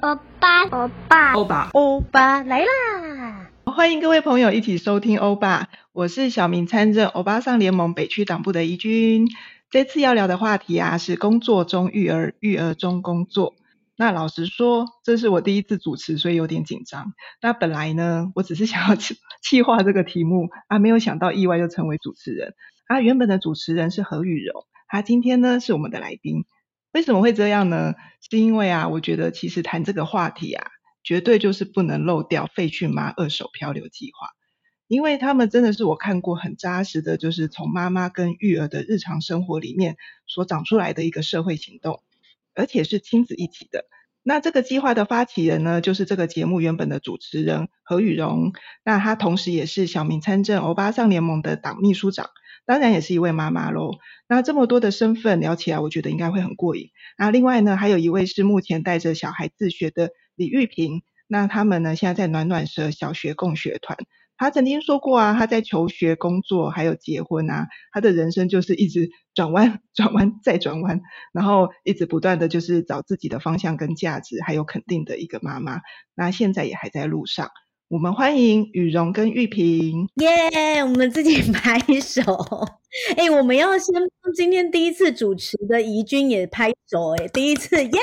[0.00, 2.66] 欧巴，欧巴，欧巴，欧巴来啦！
[3.64, 9.28] 欢迎各位朋友一起收听欧巴，我是小明参政欧巴桑联盟北区党部的怡君。
[9.70, 13.54] 这次要聊的话题啊，是工作中育儿，育儿中工作。
[14.00, 17.12] 那老实说，这是我第一次主持，所以有点紧张。
[17.42, 22.54] 那本来呢，我只是想要企划这个题目啊，没有想到意外就成为主持人。
[22.86, 26.46] 啊，原本的主持人是何雨柔，她今天呢是我们的来宾。
[26.92, 27.92] 为什么会这样呢？
[28.22, 30.66] 是因为啊，我觉得其实谈这个话题啊，
[31.04, 34.28] 绝对就是不能漏掉废去妈二手漂流计划，
[34.88, 42.02] 因为他们真的是我看过很扎实的，就是从妈妈跟育儿的日常生活里面所长出来的一个社会行动，
[42.54, 43.84] 而且是亲子一起的。
[44.30, 48.52] 那这个计划的发起人呢，就是这个节目原本的主持人何雨荣，
[48.84, 52.30] 那他同时也是小明参政欧巴桑联盟的党秘书长。
[52.64, 53.90] 当然也是一位妈妈喽。
[54.28, 56.90] 那这么多的身份聊起来，我觉得应该会很过瘾。
[57.18, 61.02] 那另外呢，还有一位是目前带着小孩自学的李玉萍。
[61.26, 63.98] 那他们呢，现在在暖暖蛇小学共学团。
[64.40, 71.02] 他曾经说过啊，他在求学、工作还有结婚啊，他的人生就是一直转弯、 转弯再转弯，
[71.34, 75.82] 然后一直不断的就是找自己的方向跟价值，还有肯定的一个妈妈。
[76.14, 77.50] 那现在也还在路上。
[77.88, 82.22] 我们欢迎雨蓉跟玉萍，耶我们自己 拍手。
[83.18, 87.14] 哎，我们要先帮今天第一次主持的怡君也拍手。
[87.18, 88.00] 哎，第一次，耶、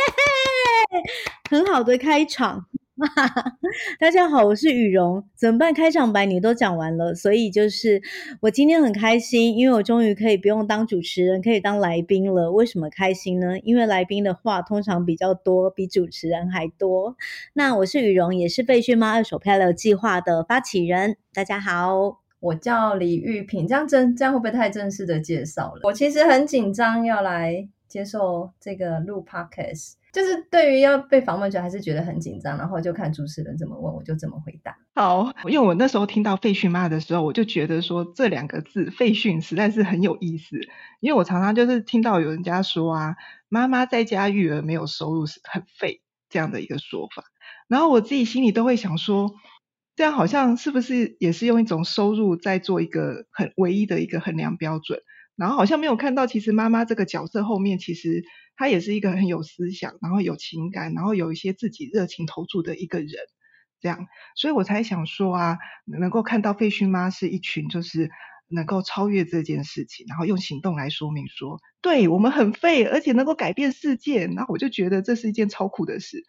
[1.50, 2.68] 很好的开场。
[4.00, 5.24] 大家好，我是雨蓉。
[5.36, 5.72] 怎么办？
[5.72, 8.02] 开场白你都讲完了，所以就是
[8.42, 12.52] 我今天很开心，因为我终于可以不用当主持人，可以当来宾了。
[12.52, 13.60] 为什么开心呢？
[13.60, 17.16] 因为来宾的话通常比较多，比主持人还多。
[17.54, 21.18] 那我是雨蓉，也是废逊妈二手漂流计划的发起人。
[21.36, 23.68] 大家好，我叫李玉萍。
[23.68, 25.82] 这样正这样会不会太正式的介绍了？
[25.84, 29.94] 我其实很紧张要来接受这个录 Podcast。
[30.14, 34.76] 就是对于要被访问者还是觉得很紧张，然后就看主持人怎么问，我就怎么回答。
[34.96, 40.58] 好，因为我那时候听到废逊妈的时候，我就觉得说这两个字废逊实在是很有意思，
[41.02, 43.16] 因为我常常就是听到有人家说啊，
[43.48, 47.24] 妈妈在家育儿没有收入是很废这样的一个说法，
[47.68, 49.36] 然后我自己心里都会想说，
[49.96, 55.00] 这样好像是不是也是用一种收入在做一个很唯一的一个衡量标准，
[55.38, 58.26] 然后好像没有看到其实妈妈这个角色后面其实。
[58.60, 63.12] 她也是一个很有思想，然后有情感，然后有一些自己热情投注的一个人，
[63.80, 68.10] 这样，所以我才想说啊，能够看到废墟妈是一群，就是
[68.48, 76.24] 能够超越这件事情，然后用行动来说明说，对我们很废，而且能够改变世界，那我就觉得这是一件超酷的事。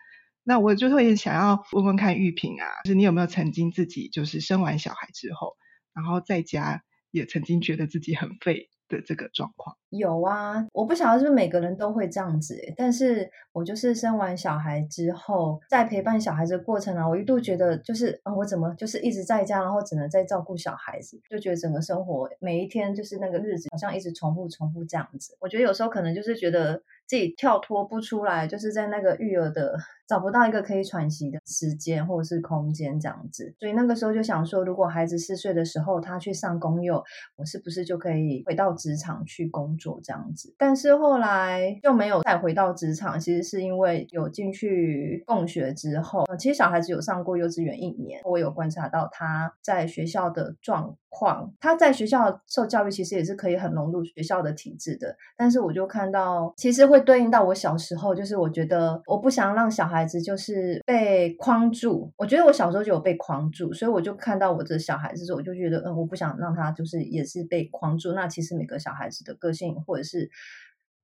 [0.45, 5.57] 那我就会想要问问看玉萍啊，就是你有没有曾经自己就是生完小孩之后，
[5.95, 8.69] 然后在家也曾经觉得自己很废？
[8.89, 25.37] 的这个状况有啊，我不晓得是不是每个人都会这样子，但是我就是生完小孩之后，在陪伴小孩子的过程啊，我一度觉得就是啊，我怎么就是一直在家，然后只能在照顾小孩子，就觉得整个生活每一天就是那个日子好像一直重复重复这样子。
[25.41, 29.79] 我觉得有时候可能就是觉得自己跳脱不出来，就是在那个育儿的。
[30.09, 37.05] 找不到一个可以喘息的时间或者是空间这样子，所以那个时候就想说，如果孩子四岁的时候他去上公幼，
[37.37, 40.55] 我是不是就可以回到职场去工作这样子？
[40.57, 59.98] 但是后来就没有再回到职场，其实是因为有进去共学之后，其实小孩子有上过幼稚园一年，我有观察到他在学校的状况，他在学校受教育其实也是可以很融入学校的体制的，但是我就看到，其实会对应到我小时候，就是我觉得我不想让小孩。
[59.99, 68.13] 孩子就是被框住，我觉得我小时候就有被框住，所以我就看到我的小孩子之后，我就觉得，嗯，我不想让他就是也是被框住。
[68.13, 70.31] 那其实每个小孩子的个性或者是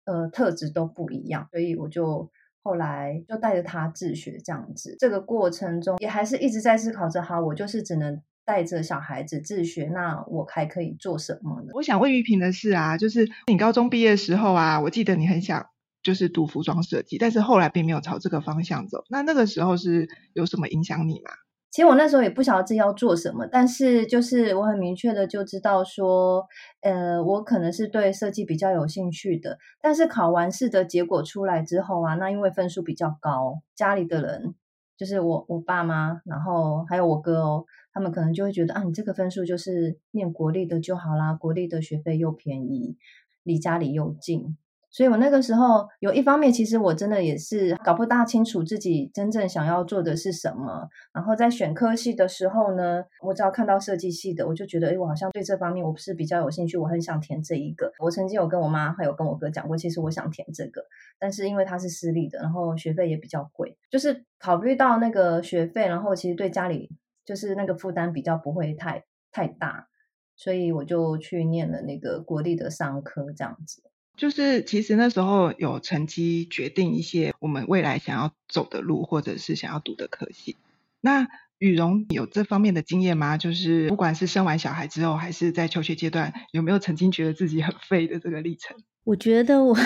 [0.04, 2.31] 呃特质都不一样，所以我就
[2.62, 4.97] 后来就带着他自学这样子。
[5.00, 11.72] 这个过程中也还是一直在思考着，好，我就是只能带着小孩子自学，那我还可以做什么呢？
[11.74, 15.66] 我想问玉萍的是啊，就是你高中毕业的时候啊，我记得你很想。
[16.04, 19.03] 就是读服装设计，但是后来并没有朝这个方向走。
[19.09, 21.30] 那那个时候是有什么影响你吗？
[21.71, 26.47] 其实我那时候也不晓得自己要做什么，但是就是我很明确的就知道说，
[26.83, 29.59] 呃，我可能是对设计比较有兴趣的。
[29.80, 34.54] 但是考完试的结果出来之后啊，那因为分数比较高，家里的人
[34.97, 42.97] 就是我我爸妈，然后还有我哥哦，他们可能就会觉得啊，你这个分数就是念国立的就好啦，国立的学费又便宜，
[43.42, 44.57] 离家里又近。
[44.95, 50.89] 所以我那个时候有一方面，其实我真的也是搞不大清楚自己真正想要做的是什么。
[51.13, 57.91] 然后在选科系的时候呢，我只要看到设计系的，我就觉得，哎，我好像对这方面我不是比较有兴趣，我很想填这一个。
[57.99, 60.81] 我曾经有跟我妈还有跟我哥讲过，其实我想填这个，
[61.19, 66.89] 但是因为它是私立的，然后学费也比较贵，就是考虑到那个学费，然后其实对家里
[67.25, 69.03] 就是那个负担比较不会太
[69.33, 69.89] 太大，
[70.37, 73.83] 所以我就去念了那个国立的商科这样子。
[74.16, 80.57] 就是其实那时候有成绩决定一些我们未来想要走的路，或者是想要读的科系。
[81.01, 81.27] 那
[81.59, 83.37] 羽绒有这方面的经验吗？
[83.39, 88.77] 就是不管是生完小孩之后，还是在求学阶段，有没有曾经觉得自己很废的这个历程？
[89.05, 89.77] 我觉得我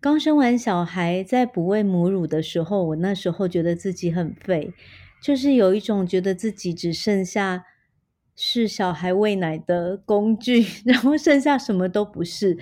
[0.00, 4.72] 刚生完小孩，在哺喂母乳的时候，我那时候觉得自己很废，
[5.22, 7.64] 就是有一种觉得自己只剩下
[8.36, 12.58] 是小孩喂奶的工具， 然后剩下什么都不是。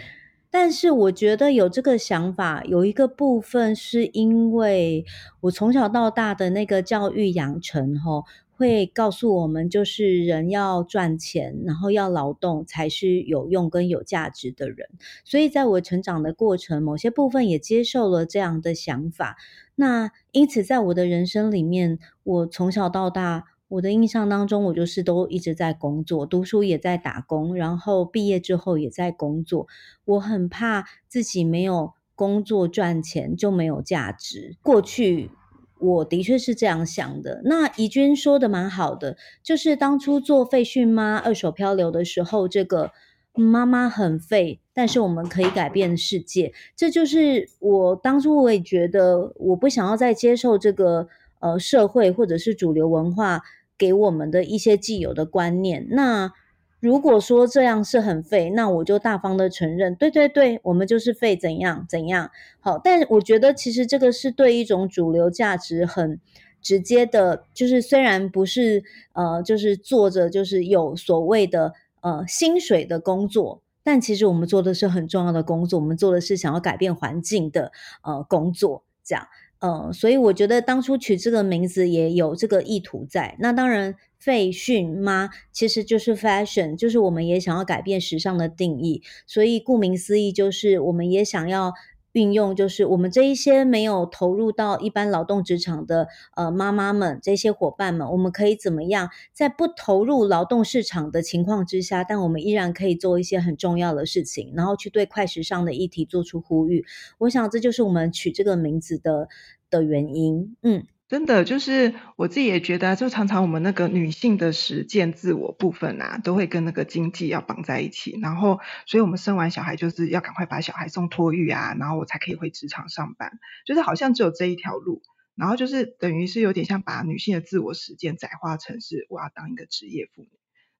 [0.58, 5.04] 但是我觉得有这个想法，有一个部分是因为
[5.42, 8.24] 我从小到大的那个教育养成，吼，
[8.56, 14.88] 会告诉我们，就是人要赚钱，然后要劳动才是有用跟有价值的人。
[15.26, 19.36] 所以在我成长的过程，某些部分也接受了这样的想法。
[19.74, 23.44] 那因此，在我的人生里面，我从小到大。
[23.68, 29.66] 我的印象当中，我就是都一直在工作，读书也在打工，然后毕业之后也在工作。
[30.04, 34.56] 我很怕自己没有工作赚钱就没有价值。
[34.62, 35.32] 过去
[35.80, 37.42] 我的确是这样想的。
[37.44, 42.92] 那怡君说的蛮好的，就是当初做废逊妈二手漂流的时候，这个
[43.34, 46.54] 妈妈很废，但是我们可以改变世界。
[46.76, 51.08] 这就是我当初我也觉得，我不想要再接受这个。
[51.38, 53.42] 呃，社会或者是主流文化
[53.78, 56.32] 给我们的一些既有的观念，那
[56.78, 62.30] 如果说这样是很废，那我就大方的承认，对对对，我们就是废，怎样怎样。
[62.60, 66.20] 好，但我觉得其实这个是对一种主流价值很
[66.60, 68.84] 直接的，就是虽然不是
[69.14, 71.72] 呃，就是做着就是有所谓的
[72.02, 77.72] 呃薪水的工作，但其实我们做的是很重要的工作，我们做的是想要改变环境的
[78.02, 79.26] 呃工作，这样。
[79.60, 83.36] 嗯，所以我觉得当初取这个名字也有这个意图在。
[83.38, 89.02] 那当然，费讯妈其实就是 fashion，就是我们也想要改变时尚的定义。
[89.26, 91.72] 所以顾名思义，就是我们也想要。
[92.16, 106.86] 运用就是我们这一些没有投入到一般劳动职场的呃妈妈们，这些伙伴们，我们可以怎么样在不投入劳动市场的情况之下，但我们依然可以做一些很重要的事情，然后去对快时尚的议题做出呼吁。
[107.18, 109.28] 我想这就是我们取这个名字的
[109.68, 110.56] 的原因。
[110.62, 110.86] 嗯。
[111.08, 118.18] 真的就是我自己也觉得，就常常我们那个女性的实践自我部分啊，都会跟那个经济要绑在一起。
[118.20, 123.38] 然后，所以我们生完小孩就是要赶快把小孩送托育啊，然后我才可以回职场上班。
[123.64, 125.00] 就是好像只有这一条路，
[125.36, 130.30] 然后就是等于是有点像把女性的自我实践窄化成是我要当一个职业妇女。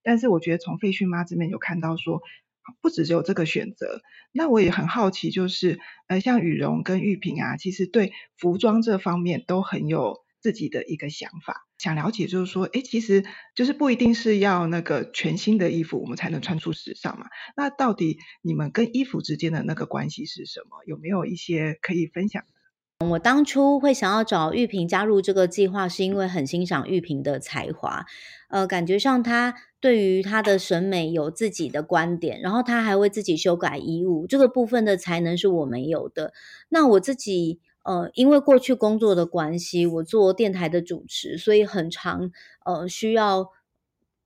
[0.03, 2.21] 但是我觉得从废逊妈这边有看到说，
[2.81, 4.01] 不只只有这个选择。
[4.33, 5.79] 那我也很好奇，就是
[6.09, 11.67] 呃，像羽绒跟玉萍啊，其实对服装这方面都很有自己的一个想法。
[11.79, 13.25] 想了解，就是说，诶，其实
[13.55, 17.27] 就是不一定是要那个全新的衣服，我们才能穿出时尚嘛。
[17.55, 20.85] 那到底你们跟衣服之间的那个关系是什么？
[20.87, 22.45] 有没有一些可以分享？
[23.01, 28.07] 我当初会想要找玉萍加入这个计划，是因为很欣赏玉萍的才华，
[28.49, 29.55] 呃，感觉上她
[29.87, 36.33] 对于他的审美有自己的观点，然后他还会自己修改衣物，这个部分的才能是我没有的。
[36.69, 42.33] 那我自己，呃，因为过去工作的关系，我做电台的主持，所以很常
[42.65, 43.53] 呃需要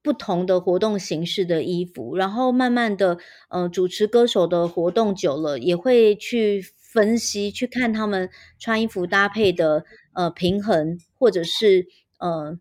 [0.03, 3.19] 不同的活动形式的衣服，然后慢慢的，
[3.51, 6.65] 呃，主持歌手的活动久了，也会去。
[6.93, 11.87] 分析去看他们穿衣服搭配的呃平衡，或者是
[12.19, 12.59] 呃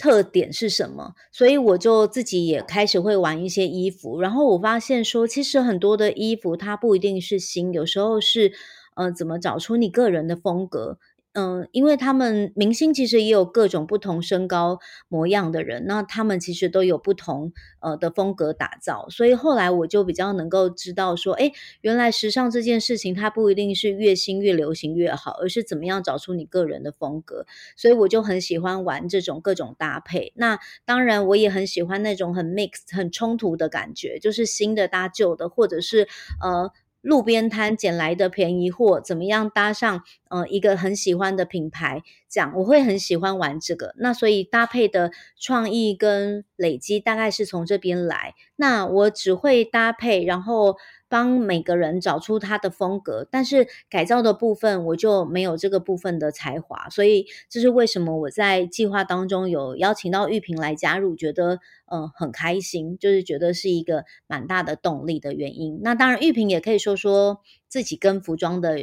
[0.00, 8.50] 特点是什么，所以我就自己也开始会玩一些衣服，然后我发现说，其实很多的衣服它不一定是新，有时候是
[8.96, 10.96] 呃怎么找出你个人的风格。
[11.32, 27.46] 嗯，因为他们明星其实也有各种不同身高模样的人，那他们其实都有不同呃的风格打造，所以后来我就比较能够知道说，诶，原来时尚这件事情它不一定是越新越流行越好，而是怎么样找出你个人的风格，
[27.76, 30.32] 所以我就很喜欢玩这种各种搭配。
[30.34, 36.08] 那当然我也很喜欢那种很 mix 很冲突的感觉，就是新的搭旧的，或者是
[36.42, 36.72] 呃。
[37.00, 42.02] 路边摊捡来的便宜货，怎么样搭上呃一个很喜欢的品牌？
[42.28, 43.94] 这样我会很喜欢玩这个。
[43.96, 48.34] 那所以搭配的创意跟累积大概是从这边来。
[48.56, 50.76] 那我只会搭配，然后
[51.10, 61.58] 帮每个人找出他的风格，但是改造的部分我就没有这个部分的才华，所以这是为什么我在计划当中有邀请到玉萍来加入，觉得
[61.92, 65.80] 嗯、很开心，就是觉得是一个蛮大的动力的原因。
[65.82, 68.78] 那当然，玉萍也可以说说自己跟服装的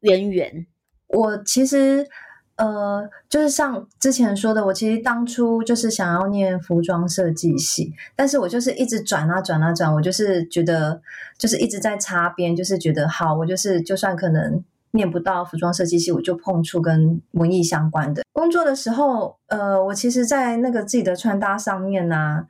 [0.00, 0.66] 渊源。
[1.08, 2.06] 我其实。
[2.56, 11.00] 呃，就是像之前说的，我其实当初就是想要念服装设计系，但是我就是一直转啊转啊转，我就是觉得
[11.38, 22.46] 就是一直在擦边，就是觉得好，我就是就算可能念不到服装设计系，我就碰触跟文艺相关的工作的时候，呃，我其实，在那个自己的穿搭上面呢、啊。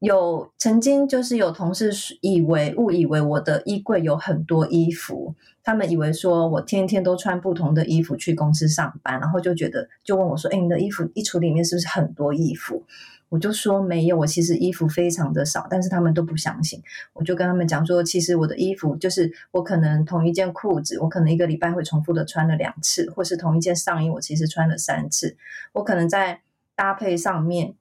[0.00, 12.84] 有曾经就是有同事以为误以为我的衣柜有很多衣服，他们以为说我天天都穿不同的衣服去公司上班，然后就觉得就问我说：“哎，你的衣服衣橱里面是不是很多衣服？”
[13.30, 16.80] 我就说没有，我其实衣服非常的少，但是他们都不相信。
[17.12, 25.36] 我就跟他们讲说，其实我的衣服就是我可能同一件裤子，我可能一个礼拜会重复的穿了两次，或是同一件上衣，我其实穿了三次，
[25.72, 26.42] 我可能在
[26.76, 27.74] 搭配上面。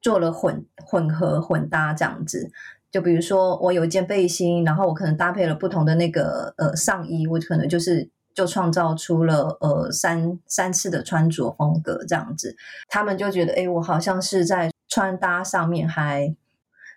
[0.00, 2.50] 做了混混合混搭这样子，
[2.90, 12.56] 就比如说我有一件背心，然后我可能搭配了不同的那个呃上衣，我可能就是就创造出了呃三三次的穿着风格这样子，
[12.88, 16.34] 他们就觉得诶，我好像是在穿搭上面还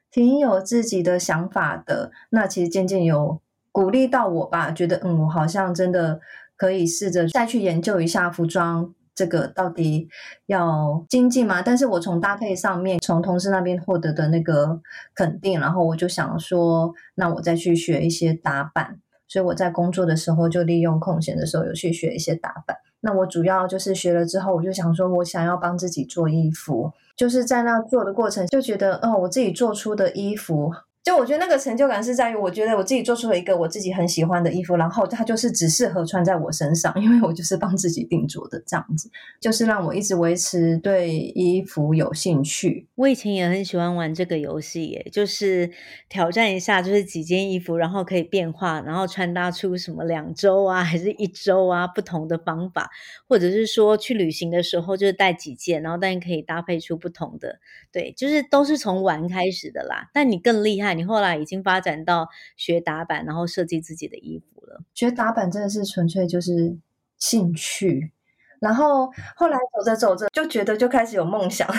[0.10, 6.22] 挺有自己的想法的，那其实渐渐有鼓励到我吧，觉得嗯，我好像真的
[6.56, 8.95] 可以试着再去研究一下服装。
[9.16, 10.10] 这个到底
[10.46, 11.62] 要精进吗？
[11.62, 14.82] 但是我从搭配上面，从同事那边获得的那个
[15.16, 19.00] 肯定，然后我就想说，那我再去学一些打扮。
[19.28, 22.78] 所以我在工作的时候，就利用空闲的时候，有去学一些打扮。
[23.00, 30.72] 那我主要就是学了之后，我就想说，我想要帮自己做衣服，就是在那做的过程，就觉得，哦，我自己做出的衣服。
[31.06, 39.08] 就我觉得那个成就感是在于，我觉得我自己做出了一个我自己很喜欢的衣服，然后它就是只适合穿在我身上，因为我就是帮自己定做的这样子，
[39.40, 42.88] 就是让我一直维持对衣服有兴趣。
[42.96, 45.70] 我以前也很喜欢玩这个游戏耶，就是
[46.10, 52.90] 挑战一下，就是几件衣服，然后可以变化，然后穿搭出什么两周啊，还是一周啊，不同的方法，
[53.30, 57.60] 或者是说去旅行的时候就是带几件，然后但可以搭配出不同的，
[57.92, 60.10] 对，就是都是从玩开始的啦。
[60.12, 60.95] 但你更厉害。
[60.98, 64.82] 你后来已经发展到学打板，然后设计自己的衣服了。
[64.94, 66.78] 学打板真的是纯粹就是
[67.18, 68.12] 兴趣，
[68.60, 71.68] 然后后来走着走着就觉得就开始有梦想。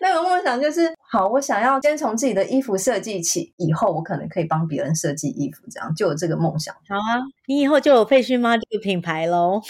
[0.00, 6.74] 那个梦想就是，好，我想要先从自己的衣服设计起，以后我可能可以帮别人设计衣服，这样就有这个梦想。
[6.88, 9.62] 好啊，你以后就有废墟妈这个品牌喽。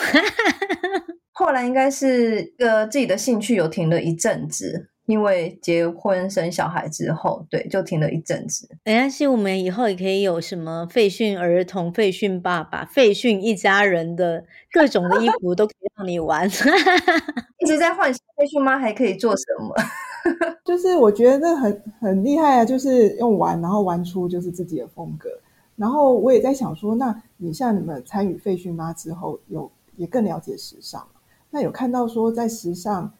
[1.33, 4.89] 后来应该是呃自己的兴趣有停了一阵子。
[5.07, 8.67] 因为结婚生小孩之后，对，就停了一阵子。
[8.85, 14.43] 没关系，我们以后也可以有什么废逊儿童、废逊爸爸、废逊一家人的
[14.73, 16.49] 各种的衣服都可以让你玩。
[17.61, 19.75] 一直在幻想废逊妈还可以做什么？
[20.65, 25.29] 就是我觉得那很很厉害啊，就是用玩，然后玩出就是自己的风格。
[25.77, 31.07] 然后我也在想说，那你像你们参与废逊妈之后，有也更了解时尚，
[31.51, 33.13] 那有看到说在时尚。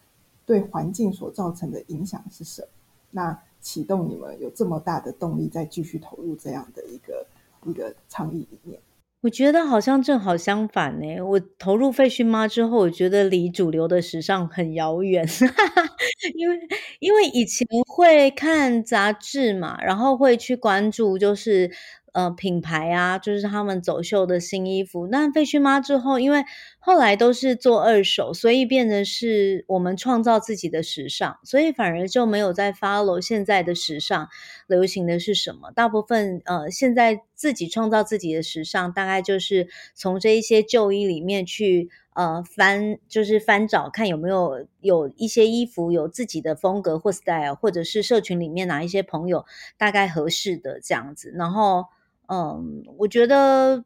[0.47, 2.69] 对环境所造成的影响是什么？
[3.11, 7.27] 那启动你们有这么大的动力，再继续投入这样的一个
[7.67, 8.81] 一个倡议里面？
[9.23, 11.19] 我觉得好像正好相反呢。
[11.23, 15.27] 我投入废墟妈之后，我觉得离主流的时尚很遥远，
[16.37, 16.59] 因为
[17.01, 21.71] 因为以前会看杂志嘛，然后会去关注，就是。
[22.15, 25.09] 呃，品牌啊，就是他们走秀的新衣服。
[25.09, 26.45] 那废墟妈之后，因为
[26.79, 34.29] 后来都是做二手，所以变成是我们创造自己的时尚，所以反而就没有在 follow 现在的时尚
[34.69, 35.73] 流行的是什么。
[35.73, 39.67] 大部分呃，现在自己创造自己的时尚，大概就是
[39.97, 49.45] 从这一些旧衣里面去呃翻，就是翻找看有没有有一些衣服有自己的风格或 style，或者是社群里面哪一些朋友
[49.77, 51.87] 大概合适的这样子，然后。
[52.29, 53.85] 嗯，我觉得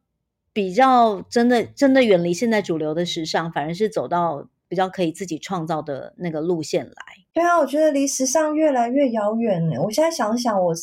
[0.53, 6.95] 比较真的真的远离现在主流的时尚，反而是走到比较可以自己创造的那个路线来。
[7.33, 9.81] 对啊，我觉得离时尚越来越遥远呢。
[9.83, 10.75] 我现在想想，我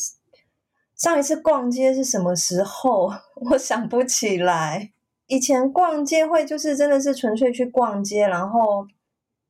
[0.94, 3.12] 上一次逛街是什么时候？
[3.50, 4.92] 我想不起来。
[5.26, 8.86] 以前逛街会就是真的是纯粹去逛街，然后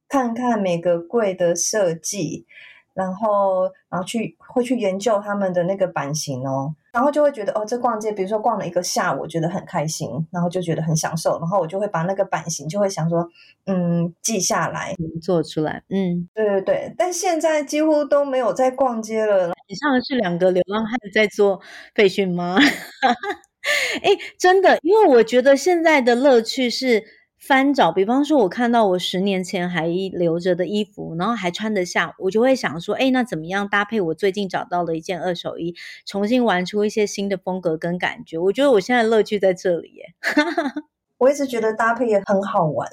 [0.08, 2.46] 看看每个柜的设计。
[2.94, 13.28] 然后然后去会去研究他们的那个版型哦，然后就会觉得哦，这逛街，比如说逛了一个下午，我觉得很开心，然后就觉得很享受，然后我就会把那个版型就会想说，
[13.66, 19.52] 嗯，记下来，做出来，嗯，对对对，但现在几乎都没有在逛街了。
[19.66, 21.60] 以上是两个流浪汉在做
[21.94, 22.56] 培训吗。
[24.02, 27.04] 哎，真的，因为我觉得现在的乐趣是
[27.46, 35.74] 翻找，比方说，我看到我十年前还留着的衣服，然后还穿得下，我就会想说，哎，那怎么样搭配我最近找到的一件二手衣，
[36.04, 38.36] 重新玩出一些新的风格跟感觉？
[38.36, 40.14] 我觉得我现在乐趣在这里耶。
[41.18, 42.90] 我一直觉得搭配也很好玩。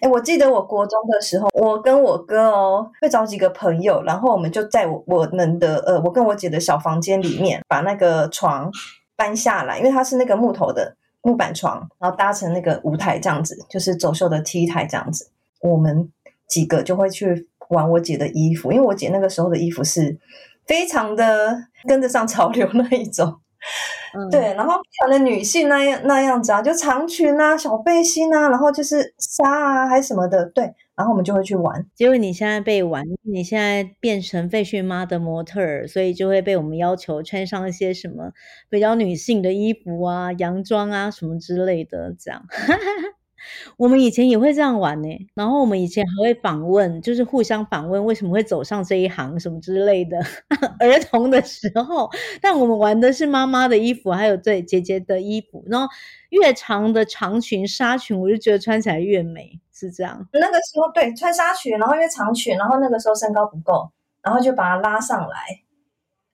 [0.00, 8.70] 哎，我记得我国中的时候，我跟我哥哦，会找几个朋友，然后我们就在我我们的呃，我跟我姐的小房间里面，把那个床。
[9.16, 15.28] 搬下来，因为它是那个木头的木板床，然后搭成那个舞台这样子，就是走秀的 T 台这样子。
[15.60, 16.08] 我们
[16.46, 20.16] 几个就会去玩我姐的衣服，因为我姐那个时候的衣服是
[20.66, 21.56] 非常的
[21.88, 23.40] 跟得上潮流那一种，
[24.16, 30.74] 嗯、对，然后非常的女性那样那样子啊，就长裙啊、小背心啊，然后就是纱啊还是什么的，对。
[30.96, 38.30] 然后我们就会去玩，结果你现在被玩，你现在变成废墟妈的模特儿，所以就会被我们要求穿上一些什么
[38.70, 42.44] 比较女性的衣服啊、洋装啊什么之类的，这样。
[43.76, 50.18] 我们以前也会这样玩呢，然后我们以前还会访问，就是互相访问为什么会走上这一行什么之类的。
[50.80, 52.08] 儿童的时候，
[52.40, 55.86] 但我们玩的是妈妈的衣服，还有对姐姐的衣服，然后
[56.30, 60.26] 越长的长裙、纱裙，我就觉得穿起来越美，是这样。
[60.32, 63.90] 那个时候对穿纱裙，然后因为长裙，然后那个时候身高不够，
[64.22, 65.36] 然后就把它拉上来，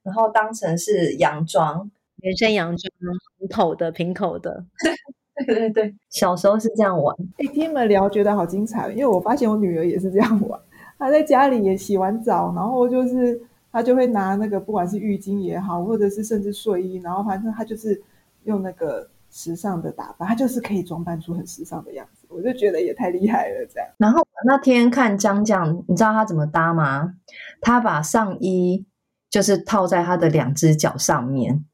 [0.02, 2.90] 然后当成是洋装，连身洋装，
[3.38, 4.64] 平口的、平口的。
[5.46, 7.16] 对对对，小时候是这样玩。
[7.38, 10.60] 哎，听你们聊觉得好精彩，因为我发现我女儿也是这样玩。
[10.98, 13.40] 她在家里也洗完澡，然后就是
[13.72, 18.02] 她就会拿那个不管是浴巾也好，或者是甚至睡衣，然后反正她就是
[18.44, 22.26] 用那个时尚的打扮，她就是可以装扮出很时尚的样子。
[22.28, 23.88] 我就觉得也太厉害了，这样。
[23.98, 27.14] 然后那天看江江，你知道他怎么搭吗？
[27.60, 28.86] 他把上衣
[29.30, 31.64] 就是套在他的两只脚上面。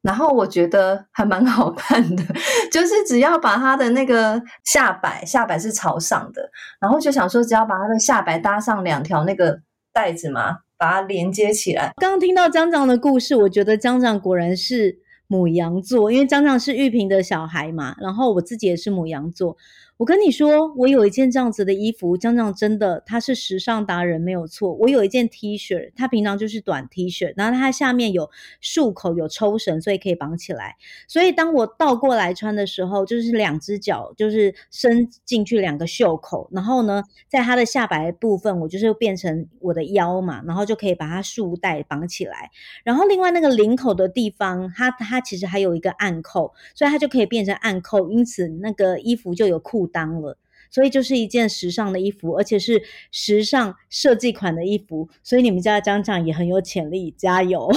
[0.00, 2.22] 然后我觉得还蛮好看的，
[2.70, 6.50] 就是只要把他的那个下摆，下摆是朝上的，
[6.80, 9.60] 然后就想说，只要把他的下摆搭上两条那个
[9.92, 11.92] 带子嘛，把它连接起来。
[11.96, 19.56] 刚刚听到江江的故事，我觉得江江果然是母羊座，因为张张是玉萍的小孩嘛，然后我自己也是母羊座。
[19.98, 24.72] 我跟你说，我有一件这样子的衣服，江江真的他是时尚达人没有错。
[24.74, 28.30] 我有一件 T 恤，它平常就是短 T 恤，然后它下面有
[28.60, 30.76] 束口有抽绳，所以可以绑起来。
[31.08, 42.52] 所以当我倒过来穿的时候，就是两只脚就是伸进去两个袖口，然后呢，在它的下摆部分，我就是变成我的腰嘛，然后就可以把它束带绑起来。
[42.84, 49.87] 然后另外那个领口的地方，它它其实还有一个暗扣，所以它就可以变成暗扣，因此那个衣服就有裤。
[49.88, 50.36] 当了，
[50.70, 57.68] 所以就是一件时尚的衣服，而且是时尚设计款的衣服，所以你们家的江江也很有潜力，加油！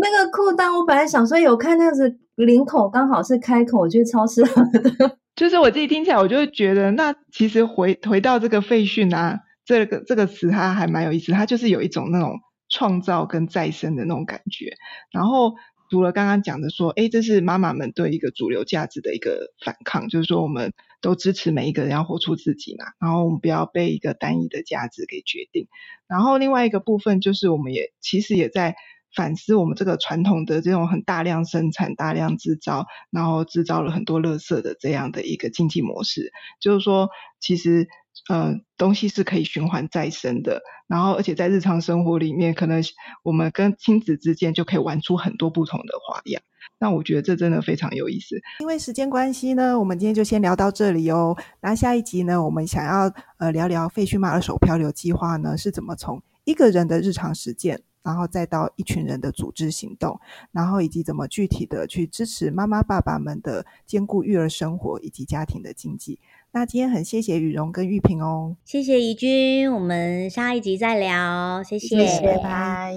[0.00, 5.18] 那个裤裆，我本来想说有看那样子领口刚好是开口，我觉得超适合的。
[5.36, 14.72] 就是我自己听起来，我就会觉得，那其实回回到这个废讯啊，这个这个词它还蛮有意思，它就是有一种那种创造跟再生的那种感觉，
[15.12, 15.54] 然后。
[15.90, 25.66] 除了刚刚讲的说，诶，这是妈妈们对一个主流价值的一个反抗，就是说我们都支持每一个人要活出自己嘛，然后我们不要被一个单一的价值给决定。
[26.06, 28.76] 然后另外一个部分就是，我们也其实也在
[29.14, 37.08] 反思我们这个传统的这种很大量生产、大量制造，然后制造了很多垃圾的这样的一个经济模式，就是说
[37.40, 37.88] 其实。
[38.28, 42.82] 呃，东西是可以循环再生的，然后而且在日常生活里面，可能
[43.22, 46.42] 我们跟亲子之间就可以玩出很多不同的花样。
[46.80, 48.36] 那我觉得这真的非常有意思。
[48.60, 51.36] 因为时间关系呢，我们今天就先聊到这里哦。
[51.60, 60.18] 那下一集呢，我们想要呃聊聊废墟马二手漂流计划呢，是怎么从一个人的日常实践，然后再到一群人的组织行动，
[60.50, 66.18] 然后以及怎么具体的去支持妈妈爸爸们的兼顾育儿生活以及家庭的经济。
[66.50, 72.96] 那今天很谢谢雨荣跟玉萍哦，谢谢怡君，我们下一集再聊，谢谢，谢谢，拜拜。